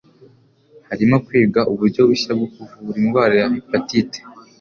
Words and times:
Harimo 0.89 1.15
kwigwa 1.25 1.61
uburyo 1.71 2.01
bushya 2.09 2.31
bwo 2.37 2.47
kuvura 2.53 2.97
indwara 3.01 3.33
ya 3.41 3.47
hepatite 3.53 4.19